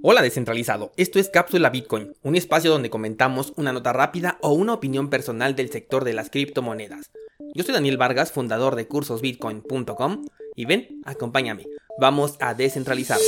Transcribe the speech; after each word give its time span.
Hola 0.00 0.22
descentralizado, 0.22 0.92
esto 0.96 1.18
es 1.18 1.28
Cápsula 1.28 1.70
Bitcoin, 1.70 2.14
un 2.22 2.36
espacio 2.36 2.70
donde 2.70 2.88
comentamos 2.88 3.52
una 3.56 3.72
nota 3.72 3.92
rápida 3.92 4.38
o 4.42 4.52
una 4.52 4.72
opinión 4.74 5.10
personal 5.10 5.56
del 5.56 5.70
sector 5.70 6.04
de 6.04 6.12
las 6.12 6.30
criptomonedas. 6.30 7.10
Yo 7.52 7.64
soy 7.64 7.74
Daniel 7.74 7.96
Vargas, 7.96 8.30
fundador 8.30 8.76
de 8.76 8.86
cursosbitcoin.com 8.86 10.24
y 10.54 10.66
ven, 10.66 11.00
acompáñame, 11.04 11.66
vamos 11.98 12.36
a 12.38 12.54
descentralizar. 12.54 13.18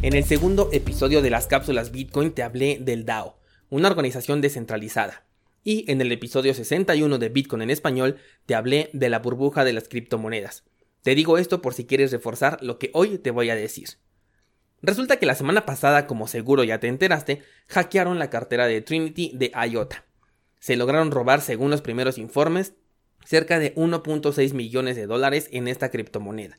En 0.00 0.14
el 0.14 0.24
segundo 0.24 0.70
episodio 0.72 1.20
de 1.20 1.28
las 1.28 1.46
cápsulas 1.46 1.92
Bitcoin 1.92 2.32
te 2.32 2.42
hablé 2.42 2.78
del 2.80 3.04
DAO, 3.04 3.36
una 3.68 3.88
organización 3.88 4.40
descentralizada. 4.40 5.26
Y 5.62 5.90
en 5.92 6.00
el 6.00 6.12
episodio 6.12 6.54
61 6.54 7.18
de 7.18 7.28
Bitcoin 7.28 7.60
en 7.60 7.70
español 7.70 8.16
te 8.46 8.54
hablé 8.54 8.88
de 8.94 9.10
la 9.10 9.18
burbuja 9.18 9.64
de 9.64 9.74
las 9.74 9.88
criptomonedas. 9.88 10.64
Te 11.04 11.14
digo 11.14 11.36
esto 11.36 11.60
por 11.60 11.74
si 11.74 11.84
quieres 11.84 12.12
reforzar 12.12 12.56
lo 12.62 12.78
que 12.78 12.90
hoy 12.94 13.18
te 13.18 13.30
voy 13.30 13.50
a 13.50 13.54
decir. 13.54 13.90
Resulta 14.80 15.18
que 15.18 15.26
la 15.26 15.34
semana 15.34 15.66
pasada, 15.66 16.06
como 16.06 16.26
seguro 16.26 16.64
ya 16.64 16.80
te 16.80 16.88
enteraste, 16.88 17.42
hackearon 17.68 18.18
la 18.18 18.30
cartera 18.30 18.66
de 18.66 18.80
Trinity 18.80 19.30
de 19.34 19.52
IOTA. 19.70 20.06
Se 20.60 20.76
lograron 20.76 21.10
robar, 21.10 21.42
según 21.42 21.70
los 21.70 21.82
primeros 21.82 22.16
informes, 22.16 22.72
cerca 23.22 23.58
de 23.58 23.74
1.6 23.74 24.54
millones 24.54 24.96
de 24.96 25.06
dólares 25.06 25.50
en 25.52 25.68
esta 25.68 25.90
criptomoneda. 25.90 26.56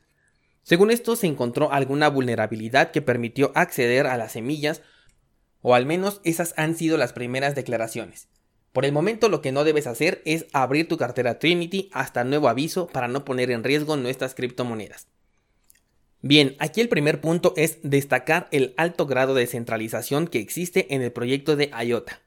Según 0.61 0.91
esto, 0.91 1.15
se 1.15 1.25
encontró 1.25 1.71
alguna 1.71 2.07
vulnerabilidad 2.07 2.91
que 2.91 3.01
permitió 3.01 3.51
acceder 3.55 4.05
a 4.05 4.15
las 4.15 4.33
semillas, 4.33 4.83
o 5.61 5.73
al 5.73 5.87
menos 5.87 6.21
esas 6.23 6.53
han 6.55 6.75
sido 6.75 6.97
las 6.97 7.13
primeras 7.13 7.55
declaraciones. 7.55 8.27
Por 8.75 8.83
el 8.83 8.91
momento 8.91 9.29
lo 9.29 9.41
que 9.41 9.53
no 9.53 9.63
debes 9.63 9.87
hacer 9.87 10.21
es 10.25 10.47
abrir 10.51 10.89
tu 10.89 10.97
cartera 10.97 11.39
Trinity 11.39 11.89
hasta 11.93 12.25
nuevo 12.25 12.49
aviso 12.49 12.87
para 12.87 13.07
no 13.07 13.23
poner 13.23 13.49
en 13.49 13.63
riesgo 13.63 13.95
nuestras 13.95 14.35
criptomonedas. 14.35 15.07
Bien, 16.21 16.57
aquí 16.59 16.81
el 16.81 16.89
primer 16.89 17.21
punto 17.21 17.53
es 17.55 17.79
destacar 17.83 18.49
el 18.51 18.73
alto 18.75 19.05
grado 19.05 19.33
de 19.33 19.47
centralización 19.47 20.27
que 20.27 20.39
existe 20.39 20.93
en 20.93 21.01
el 21.01 21.13
proyecto 21.13 21.55
de 21.55 21.71
IOTA. 21.85 22.19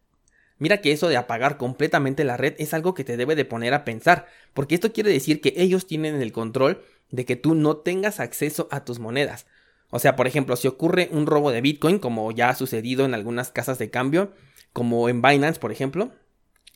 Mira 0.56 0.80
que 0.80 0.90
eso 0.90 1.08
de 1.08 1.18
apagar 1.18 1.58
completamente 1.58 2.24
la 2.24 2.38
red 2.38 2.54
es 2.56 2.72
algo 2.72 2.94
que 2.94 3.04
te 3.04 3.18
debe 3.18 3.36
de 3.36 3.44
poner 3.44 3.74
a 3.74 3.84
pensar, 3.84 4.26
porque 4.54 4.74
esto 4.74 4.90
quiere 4.90 5.12
decir 5.12 5.42
que 5.42 5.52
ellos 5.58 5.86
tienen 5.86 6.22
el 6.22 6.32
control 6.32 6.82
de 7.10 7.26
que 7.26 7.36
tú 7.36 7.56
no 7.56 7.76
tengas 7.76 8.20
acceso 8.20 8.68
a 8.70 8.86
tus 8.86 9.00
monedas. 9.00 9.44
O 9.90 9.98
sea, 9.98 10.16
por 10.16 10.26
ejemplo, 10.26 10.56
si 10.56 10.66
ocurre 10.66 11.10
un 11.12 11.26
robo 11.26 11.50
de 11.50 11.60
Bitcoin, 11.60 11.98
como 11.98 12.32
ya 12.32 12.48
ha 12.48 12.54
sucedido 12.54 13.04
en 13.04 13.12
algunas 13.12 13.50
casas 13.50 13.78
de 13.78 13.90
cambio, 13.90 14.32
como 14.72 15.10
en 15.10 15.20
Binance, 15.20 15.60
por 15.60 15.72
ejemplo, 15.72 16.10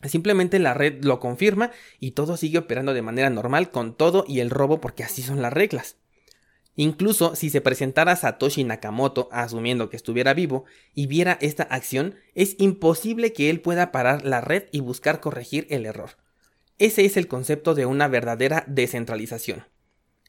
Simplemente 0.04 0.58
la 0.58 0.74
red 0.74 1.04
lo 1.04 1.20
confirma 1.20 1.70
y 2.00 2.12
todo 2.12 2.36
sigue 2.36 2.58
operando 2.58 2.94
de 2.94 3.02
manera 3.02 3.30
normal 3.30 3.70
con 3.70 3.94
todo 3.94 4.24
y 4.26 4.40
el 4.40 4.50
robo 4.50 4.80
porque 4.80 5.04
así 5.04 5.22
son 5.22 5.42
las 5.42 5.52
reglas. 5.52 5.96
Incluso 6.74 7.36
si 7.36 7.50
se 7.50 7.60
presentara 7.60 8.16
Satoshi 8.16 8.64
Nakamoto, 8.64 9.28
asumiendo 9.30 9.90
que 9.90 9.96
estuviera 9.96 10.32
vivo, 10.32 10.64
y 10.94 11.06
viera 11.06 11.36
esta 11.40 11.64
acción, 11.64 12.14
es 12.34 12.56
imposible 12.58 13.32
que 13.32 13.50
él 13.50 13.60
pueda 13.60 13.92
parar 13.92 14.24
la 14.24 14.40
red 14.40 14.64
y 14.72 14.80
buscar 14.80 15.20
corregir 15.20 15.66
el 15.68 15.84
error. 15.84 16.16
Ese 16.78 17.04
es 17.04 17.16
el 17.16 17.28
concepto 17.28 17.74
de 17.74 17.84
una 17.84 18.08
verdadera 18.08 18.64
descentralización. 18.66 19.66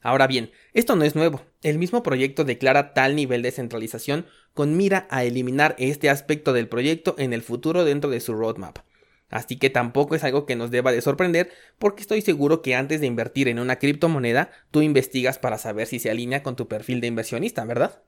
Ahora 0.01 0.27
bien, 0.27 0.51
esto 0.73 0.97
no 0.97 1.05
es 1.05 1.15
nuevo. 1.15 1.41
El 1.61 1.79
mismo 1.79 2.03
proyecto 2.03 2.43
declara 2.43 2.93
tal 2.93 3.15
nivel 3.15 3.41
de 3.41 3.51
centralización 3.51 4.25
con 4.53 4.75
mira 4.75 5.07
a 5.09 5.23
eliminar 5.23 5.75
este 5.79 6.09
aspecto 6.09 6.51
del 6.51 6.67
proyecto 6.67 7.15
en 7.17 7.31
el 7.31 7.41
futuro 7.41 7.85
dentro 7.85 8.09
de 8.09 8.19
su 8.19 8.33
roadmap. 8.33 8.79
Así 9.29 9.57
que 9.57 9.69
tampoco 9.69 10.15
es 10.15 10.23
algo 10.23 10.45
que 10.45 10.55
nos 10.55 10.69
deba 10.69 10.91
de 10.91 11.01
sorprender 11.01 11.51
porque 11.79 12.01
estoy 12.01 12.21
seguro 12.21 12.61
que 12.61 12.75
antes 12.75 13.01
de 13.01 13.07
invertir 13.07 13.47
en 13.47 13.59
una 13.59 13.77
criptomoneda 13.79 14.51
tú 14.69 14.81
investigas 14.81 15.39
para 15.39 15.57
saber 15.57 15.87
si 15.87 15.99
se 15.99 16.11
alinea 16.11 16.43
con 16.43 16.55
tu 16.55 16.67
perfil 16.67 17.01
de 17.01 17.07
inversionista, 17.07 17.65
¿verdad? 17.65 18.03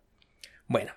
Bueno, 0.67 0.93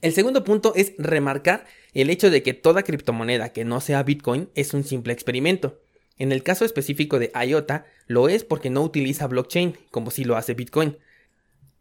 el 0.00 0.12
segundo 0.14 0.44
punto 0.44 0.72
es 0.76 0.94
remarcar 0.96 1.66
el 1.92 2.08
hecho 2.08 2.30
de 2.30 2.42
que 2.42 2.54
toda 2.54 2.84
criptomoneda 2.84 3.52
que 3.52 3.64
no 3.64 3.80
sea 3.80 4.02
Bitcoin 4.02 4.48
es 4.54 4.72
un 4.72 4.84
simple 4.84 5.12
experimento. 5.12 5.80
En 6.16 6.32
el 6.32 6.42
caso 6.42 6.64
específico 6.64 7.18
de 7.18 7.32
IOTA, 7.34 7.86
lo 8.06 8.28
es 8.28 8.44
porque 8.44 8.70
no 8.70 8.82
utiliza 8.82 9.26
blockchain, 9.26 9.76
como 9.90 10.10
si 10.10 10.24
lo 10.24 10.36
hace 10.36 10.54
Bitcoin. 10.54 10.98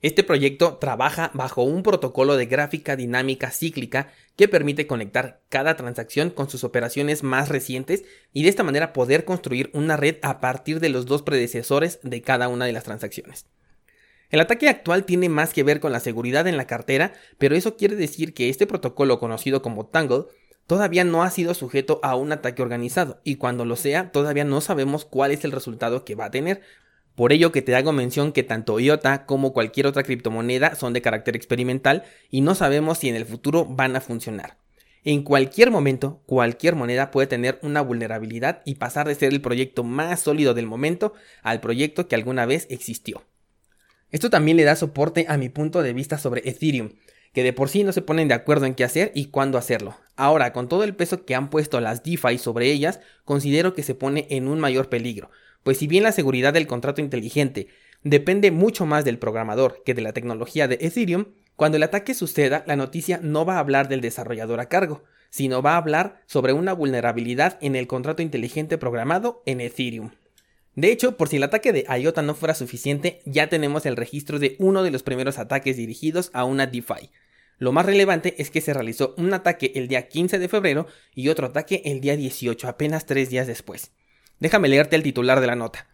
Este 0.02 0.24
proyecto 0.24 0.78
trabaja 0.78 1.30
bajo 1.34 1.64
un 1.64 1.84
protocolo 1.84 2.38
de 2.38 2.46
gráfica 2.46 2.96
dinámica 2.96 3.52
cíclica 3.52 4.14
que 4.38 4.48
permite 4.48 4.88
conectar 4.88 5.42
cada 5.50 5.76
transacción 5.76 6.30
con 6.30 6.50
sus 6.50 6.64
operaciones 6.64 7.22
más 7.22 7.50
recientes 7.50 8.06
y 8.32 8.44
de 8.44 8.50
esta 8.50 8.64
manera 8.64 8.94
poder 8.94 9.26
construir 9.26 9.70
una 9.74 9.98
red 9.98 10.16
a 10.22 10.40
partir 10.40 10.80
de 10.80 10.88
los 10.88 11.06
dos 11.06 11.22
predecesores 11.22 12.00
de 12.02 12.22
cada 12.22 12.48
una 12.48 12.66
de 12.66 12.72
las 12.72 12.86
transacciones. 12.86 13.46
El 14.30 14.40
ataque 14.40 14.70
actual 14.70 15.04
tiene 15.04 15.28
más 15.28 15.54
que 15.54 15.64
ver 15.64 15.82
con 15.82 15.92
la 15.92 16.00
seguridad 16.00 16.48
en 16.48 16.56
la 16.56 16.68
cartera, 16.68 17.14
pero 17.38 17.56
eso 17.56 17.76
quiere 17.76 17.98
decir 17.98 18.34
que 18.34 18.48
este 18.48 18.68
protocolo 18.68 19.20
conocido 19.20 19.62
como 19.62 19.88
Tangle 19.88 20.26
todavía 20.66 21.04
no 21.04 21.24
ha 21.24 21.32
sido 21.32 21.54
sujeto 21.56 22.00
a 22.04 22.16
un 22.16 22.32
ataque 22.32 22.62
organizado 22.62 23.20
y 23.26 23.36
cuando 23.36 23.66
lo 23.66 23.76
sea 23.76 24.12
todavía 24.12 24.46
no 24.46 24.62
sabemos 24.62 25.04
cuál 25.04 25.32
es 25.32 25.44
el 25.44 25.52
resultado 25.52 26.06
que 26.06 26.16
va 26.16 26.26
a 26.26 26.32
tener, 26.32 26.62
por 27.20 27.34
ello 27.34 27.52
que 27.52 27.62
te 27.62 27.76
hago 27.76 27.92
mención 27.92 28.32
que 28.32 28.44
tanto 28.44 28.80
IOTA 28.80 29.26
como 29.26 29.52
cualquier 29.52 29.88
otra 29.88 30.04
criptomoneda 30.04 30.76
son 30.76 30.94
de 30.94 31.02
carácter 31.02 31.36
experimental 31.36 32.06
y 32.32 32.40
no 32.40 32.56
sabemos 32.56 33.00
si 33.00 33.10
en 33.10 33.18
el 33.18 33.26
futuro 33.26 33.66
van 33.66 33.98
a 33.98 34.00
funcionar. 34.00 34.56
En 35.04 35.24
cualquier 35.24 35.70
momento, 35.70 36.24
cualquier 36.26 36.76
moneda 36.76 37.12
puede 37.12 37.28
tener 37.28 37.60
una 37.62 37.82
vulnerabilidad 37.82 38.62
y 38.64 38.76
pasar 38.76 39.06
de 39.06 39.16
ser 39.16 39.34
el 39.34 39.42
proyecto 39.42 39.84
más 39.84 40.22
sólido 40.22 40.54
del 40.54 40.66
momento 40.66 41.12
al 41.44 41.60
proyecto 41.60 42.08
que 42.08 42.16
alguna 42.16 42.46
vez 42.46 42.68
existió. 42.70 43.26
Esto 44.12 44.30
también 44.30 44.56
le 44.56 44.64
da 44.64 44.78
soporte 44.78 45.26
a 45.28 45.36
mi 45.36 45.50
punto 45.50 45.84
de 45.84 45.92
vista 45.92 46.18
sobre 46.18 46.48
Ethereum, 46.50 46.92
que 47.34 47.44
de 47.44 47.52
por 47.52 47.68
sí 47.68 47.84
no 47.84 47.92
se 47.92 48.02
ponen 48.02 48.30
de 48.30 48.36
acuerdo 48.36 48.66
en 48.66 48.76
qué 48.76 48.86
hacer 48.86 49.12
y 49.14 49.26
cuándo 49.26 49.58
hacerlo. 49.58 49.98
Ahora, 50.16 50.54
con 50.54 50.70
todo 50.70 50.86
el 50.86 50.96
peso 50.96 51.26
que 51.26 51.36
han 51.36 51.50
puesto 51.50 51.82
las 51.82 52.02
DeFi 52.02 52.38
sobre 52.38 52.72
ellas, 52.72 53.02
considero 53.26 53.74
que 53.74 53.84
se 53.84 53.94
pone 53.94 54.26
en 54.30 54.48
un 54.48 54.62
mayor 54.62 54.88
peligro, 54.88 55.30
pues 55.64 55.78
si 55.78 55.88
bien 55.88 56.04
la 56.04 56.12
seguridad 56.12 56.54
del 56.54 56.68
contrato 56.68 57.02
inteligente 57.02 57.68
depende 58.04 58.52
mucho 58.52 58.86
más 58.86 59.06
del 59.06 59.20
programador 59.20 59.84
que 59.86 59.94
de 59.94 60.02
la 60.02 60.14
tecnología 60.14 60.68
de 60.68 60.78
Ethereum, 60.82 61.26
cuando 61.56 61.78
el 61.78 61.84
ataque 61.84 62.14
suceda, 62.14 62.64
la 62.68 62.78
noticia 62.78 63.20
no 63.22 63.46
va 63.46 63.56
a 63.56 63.60
hablar 63.60 63.90
del 63.90 64.02
desarrollador 64.02 64.62
a 64.62 64.70
cargo, 64.70 65.04
sino 65.30 65.62
va 65.62 65.74
a 65.74 65.78
hablar 65.78 66.22
sobre 66.26 66.54
una 66.54 66.74
vulnerabilidad 66.74 67.58
en 67.62 67.76
el 67.76 67.88
contrato 67.88 68.22
inteligente 68.22 68.78
programado 68.78 69.44
en 69.46 69.62
Ethereum. 69.62 70.12
De 70.76 70.92
hecho, 70.92 71.18
por 71.18 71.28
si 71.28 71.36
el 71.36 71.44
ataque 71.44 71.74
de 71.74 71.86
IOTA 71.90 72.22
no 72.22 72.36
fuera 72.36 72.54
suficiente, 72.54 73.20
ya 73.26 73.50
tenemos 73.50 73.86
el 73.86 73.98
registro 73.98 74.40
de 74.40 74.56
uno 74.60 74.84
de 74.84 74.92
los 74.92 75.04
primeros 75.04 75.38
ataques 75.38 75.76
dirigidos 75.76 76.30
a 76.34 76.46
una 76.46 76.68
DeFi. 76.68 77.12
Lo 77.58 77.74
más 77.74 77.86
relevante 77.86 78.42
es 78.42 78.50
que 78.50 78.62
se 78.62 78.74
realizó 78.74 79.14
un 79.18 79.34
ataque 79.34 79.74
el 79.76 79.90
día 79.90 80.08
15 80.08 80.40
de 80.40 80.48
febrero 80.48 80.88
y 81.14 81.28
otro 81.28 81.48
ataque 81.48 81.82
el 81.84 82.00
día 82.00 82.16
18, 82.16 82.70
apenas 82.70 83.06
tres 83.06 83.30
días 83.30 83.48
después. 83.48 83.92
Déjame 84.40 84.70
leerte 84.70 84.96
el 84.96 85.04
titular 85.04 85.40
de 85.42 85.48
la 85.48 85.56
nota. 85.56 85.88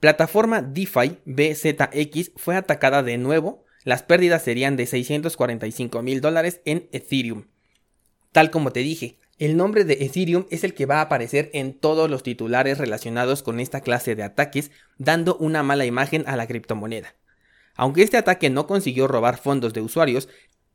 Plataforma 0.00 0.62
DeFi 0.62 1.18
BZX 1.24 2.32
fue 2.36 2.56
atacada 2.56 3.02
de 3.02 3.18
nuevo. 3.18 3.64
Las 3.84 4.02
pérdidas 4.02 4.42
serían 4.42 4.76
de 4.76 4.86
645 4.86 6.02
mil 6.02 6.20
dólares 6.20 6.60
en 6.64 6.88
Ethereum. 6.92 7.46
Tal 8.32 8.50
como 8.50 8.70
te 8.70 8.80
dije, 8.80 9.18
el 9.38 9.56
nombre 9.56 9.84
de 9.84 9.94
Ethereum 10.00 10.46
es 10.50 10.64
el 10.64 10.74
que 10.74 10.86
va 10.86 10.98
a 10.98 11.02
aparecer 11.02 11.50
en 11.52 11.72
todos 11.72 12.10
los 12.10 12.22
titulares 12.22 12.78
relacionados 12.78 13.42
con 13.42 13.60
esta 13.60 13.80
clase 13.80 14.14
de 14.14 14.24
ataques, 14.24 14.70
dando 14.98 15.36
una 15.36 15.62
mala 15.62 15.86
imagen 15.86 16.24
a 16.26 16.36
la 16.36 16.46
criptomoneda. 16.46 17.14
Aunque 17.74 18.02
este 18.02 18.16
ataque 18.16 18.50
no 18.50 18.66
consiguió 18.66 19.06
robar 19.06 19.38
fondos 19.38 19.72
de 19.72 19.80
usuarios, 19.80 20.28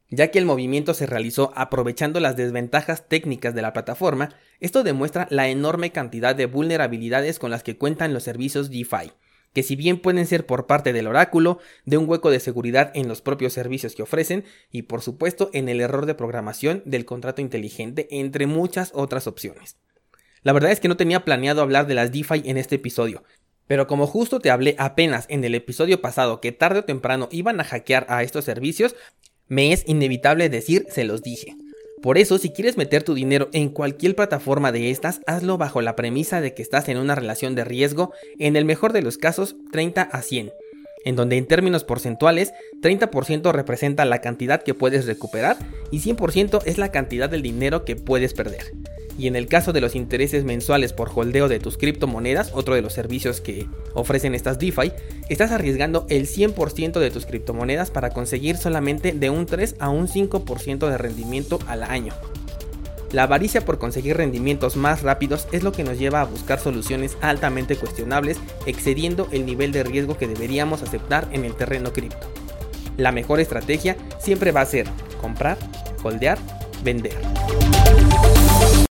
ya 0.10 0.30
que 0.30 0.40
el 0.40 0.46
movimiento 0.46 0.94
se 0.94 1.06
realizó 1.06 1.52
aprovechando 1.56 2.20
las 2.20 2.36
desventajas 2.36 3.08
técnicas 3.08 3.56
de 3.56 3.62
la 3.62 3.74
plataforma, 3.74 4.30
esto 4.60 4.84
demuestra 4.84 5.28
la 5.30 5.50
enorme 5.50 5.92
cantidad 5.92 6.36
de 6.36 6.46
vulnerabilidades 6.46 7.40
con 7.40 7.52
las 7.52 7.64
que 7.64 7.78
cuentan 7.78 8.14
los 8.14 8.24
servicios 8.24 8.70
DeFi, 8.70 9.12
que 9.54 9.64
si 9.64 9.76
bien 9.76 10.00
pueden 10.00 10.26
ser 10.26 10.46
por 10.46 10.68
parte 10.68 10.94
del 10.94 11.08
oráculo, 11.08 11.60
de 11.86 11.98
un 11.98 12.10
hueco 12.10 12.32
de 12.32 12.40
seguridad 12.40 12.92
en 12.96 13.08
los 13.08 13.22
propios 13.22 13.54
servicios 13.54 13.96
que 13.96 14.04
ofrecen 14.04 14.44
y 14.72 14.84
por 14.84 15.02
supuesto 15.02 15.50
en 15.54 15.70
el 15.70 15.80
error 15.80 16.06
de 16.06 16.16
programación 16.16 16.82
del 16.86 17.06
contrato 17.06 17.42
inteligente, 17.42 18.08
entre 18.12 18.48
muchas 18.48 18.92
otras 18.94 19.28
opciones. 19.28 19.78
La 20.42 20.54
verdad 20.54 20.72
es 20.72 20.80
que 20.80 20.90
no 20.90 20.98
tenía 20.98 21.24
planeado 21.24 21.62
hablar 21.62 21.88
de 21.88 21.94
las 21.94 22.12
DeFi 22.12 22.44
en 22.46 22.58
este 22.58 22.76
episodio, 22.76 23.24
pero 23.68 23.88
como 23.88 24.08
justo 24.08 24.40
te 24.40 24.52
hablé 24.52 24.76
apenas 24.78 25.26
en 25.30 25.44
el 25.44 25.56
episodio 25.56 26.02
pasado 26.02 26.42
que 26.42 26.52
tarde 26.52 26.80
o 26.80 26.86
temprano 26.86 27.30
iban 27.32 27.60
a 27.60 27.64
hackear 27.64 28.06
a 28.10 28.24
estos 28.24 28.44
servicios, 28.44 28.96
me 29.54 29.72
es 29.72 29.84
inevitable 29.88 30.50
decir 30.50 30.86
se 30.90 31.04
los 31.04 31.22
dije. 31.22 31.56
Por 32.02 32.18
eso, 32.18 32.38
si 32.38 32.50
quieres 32.50 32.76
meter 32.76 33.04
tu 33.04 33.14
dinero 33.14 33.48
en 33.54 33.70
cualquier 33.70 34.14
plataforma 34.14 34.74
de 34.74 34.92
estas, 34.92 35.22
hazlo 35.26 35.58
bajo 35.58 35.82
la 35.82 35.96
premisa 35.96 36.42
de 36.42 36.54
que 36.54 36.62
estás 36.62 36.90
en 36.90 36.98
una 36.98 37.16
relación 37.16 37.56
de 37.56 37.64
riesgo, 37.64 38.12
en 38.40 38.58
el 38.58 38.66
mejor 38.66 38.92
de 38.92 39.02
los 39.02 39.18
casos 39.18 39.56
30 39.72 40.02
a 40.02 40.22
100, 40.22 40.52
en 41.06 41.16
donde 41.16 41.38
en 41.38 41.46
términos 41.46 41.86
porcentuales 41.86 42.52
30% 42.82 43.54
representa 43.54 44.04
la 44.04 44.20
cantidad 44.20 44.64
que 44.64 44.74
puedes 44.74 45.06
recuperar 45.06 45.56
y 45.92 46.02
100% 46.02 46.64
es 46.66 46.78
la 46.78 46.92
cantidad 46.92 47.30
del 47.30 47.42
dinero 47.42 47.86
que 47.86 47.96
puedes 47.96 48.34
perder. 48.34 48.74
Y 49.18 49.28
en 49.28 49.36
el 49.36 49.48
caso 49.48 49.74
de 49.74 49.82
los 49.82 49.96
intereses 49.96 50.44
mensuales 50.44 50.92
por 50.92 51.12
holdeo 51.14 51.48
de 51.48 51.60
tus 51.60 51.78
criptomonedas, 51.78 52.52
otro 52.54 52.74
de 52.76 52.82
los 52.82 52.94
servicios 52.94 53.42
que 53.42 53.68
ofrecen 53.94 54.34
estas 54.34 54.58
DeFi, 54.58 54.92
estás 55.30 55.52
arriesgando 55.52 56.06
el 56.10 56.28
100% 56.28 57.00
de 57.00 57.12
tus 57.12 57.26
criptomonedas 57.26 57.92
para 57.92 58.10
conseguir 58.10 58.58
solamente 58.58 59.12
de 59.12 59.30
un 59.30 59.46
3 59.46 59.76
a 59.80 59.90
un 59.90 60.08
5% 60.08 60.90
de 60.90 60.98
rendimiento 60.98 61.60
al 61.68 61.84
año. 61.84 62.14
La 63.12 63.24
avaricia 63.24 63.64
por 63.64 63.78
conseguir 63.78 64.18
rendimientos 64.18 64.76
más 64.76 65.04
rápidos 65.04 65.48
es 65.52 65.62
lo 65.62 65.72
que 65.72 65.84
nos 65.84 66.00
lleva 66.00 66.22
a 66.22 66.26
buscar 66.26 66.60
soluciones 66.60 67.16
altamente 67.22 67.76
cuestionables, 67.76 68.40
excediendo 68.66 69.28
el 69.32 69.46
nivel 69.46 69.72
de 69.72 69.84
riesgo 69.84 70.18
que 70.18 70.28
deberíamos 70.28 70.82
aceptar 70.82 71.28
en 71.32 71.46
el 71.46 71.54
terreno 71.54 71.94
cripto. 71.94 72.28
La 72.98 73.12
mejor 73.12 73.40
estrategia 73.40 73.98
siempre 74.20 74.52
va 74.52 74.62
a 74.62 74.66
ser 74.66 74.88
comprar, 75.22 75.60
holdear, 76.04 76.40
vender. 76.84 77.14